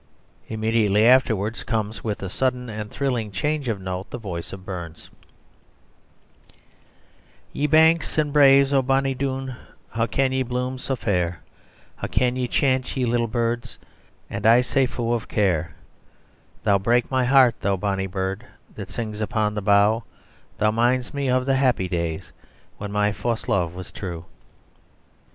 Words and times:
Immediately 0.47 1.05
afterwards 1.05 1.63
comes, 1.63 2.03
with 2.03 2.23
a 2.23 2.27
sudden 2.29 2.71
and 2.71 2.89
thrilling 2.89 3.29
change 3.31 3.67
of 3.67 3.79
note, 3.79 4.09
the 4.09 4.17
voice 4.17 4.51
of 4.51 4.65
Burns: 4.65 5.11
"Ye 7.53 7.67
banks 7.67 8.17
and 8.17 8.33
braes 8.33 8.73
o' 8.73 8.81
bonnie 8.81 9.13
Doon, 9.13 9.55
How 9.91 10.07
can 10.07 10.31
ye 10.31 10.41
bloom 10.41 10.79
sae 10.79 10.95
fair? 10.95 11.43
How 11.97 12.07
can 12.07 12.35
ye 12.35 12.47
chant, 12.47 12.97
ye 12.97 13.05
little 13.05 13.27
birds, 13.27 13.77
And 14.27 14.47
I 14.47 14.61
sae 14.61 14.87
fu' 14.87 15.13
of 15.13 15.27
care? 15.27 15.75
Thou'll 16.63 16.79
break 16.79 17.11
my 17.11 17.25
heart, 17.25 17.59
thou 17.61 17.77
bonny 17.77 18.07
bird, 18.07 18.43
That 18.73 18.89
sings 18.89 19.21
upon 19.21 19.53
the 19.53 19.61
bough, 19.61 20.03
Thou 20.57 20.71
minds 20.71 21.13
me 21.13 21.29
of 21.29 21.45
the 21.45 21.57
happy 21.57 21.87
days 21.87 22.31
When 22.79 22.91
my 22.91 23.11
fause 23.11 23.47
Love 23.47 23.75
was 23.75 23.91
true." 23.91 24.25